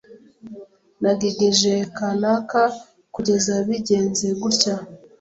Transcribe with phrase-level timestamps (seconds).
[1.01, 2.61] ‘nagigije kanaka
[3.13, 4.75] kugeza bigenze gutya’